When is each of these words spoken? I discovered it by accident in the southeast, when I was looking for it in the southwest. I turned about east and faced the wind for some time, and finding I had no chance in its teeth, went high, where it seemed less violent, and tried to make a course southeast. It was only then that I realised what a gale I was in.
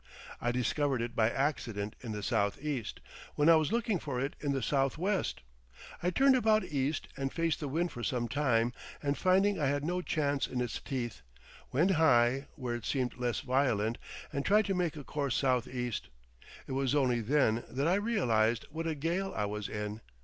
I 0.41 0.51
discovered 0.51 0.99
it 1.03 1.15
by 1.15 1.29
accident 1.29 1.95
in 2.01 2.11
the 2.11 2.23
southeast, 2.23 3.01
when 3.35 3.49
I 3.49 3.55
was 3.55 3.71
looking 3.71 3.99
for 3.99 4.19
it 4.19 4.35
in 4.39 4.51
the 4.51 4.63
southwest. 4.63 5.41
I 6.01 6.09
turned 6.09 6.35
about 6.35 6.63
east 6.63 7.07
and 7.15 7.31
faced 7.31 7.59
the 7.59 7.67
wind 7.67 7.91
for 7.91 8.01
some 8.01 8.27
time, 8.27 8.73
and 9.03 9.15
finding 9.15 9.59
I 9.59 9.67
had 9.67 9.85
no 9.85 10.01
chance 10.01 10.47
in 10.47 10.59
its 10.59 10.79
teeth, 10.79 11.21
went 11.71 11.91
high, 11.91 12.47
where 12.55 12.73
it 12.73 12.85
seemed 12.85 13.17
less 13.19 13.41
violent, 13.41 13.99
and 14.33 14.43
tried 14.43 14.65
to 14.65 14.73
make 14.73 14.95
a 14.95 15.03
course 15.03 15.35
southeast. 15.37 16.09
It 16.65 16.71
was 16.71 16.95
only 16.95 17.21
then 17.21 17.63
that 17.69 17.87
I 17.87 17.93
realised 17.93 18.65
what 18.71 18.87
a 18.87 18.95
gale 18.95 19.31
I 19.37 19.45
was 19.45 19.69
in. 19.69 20.01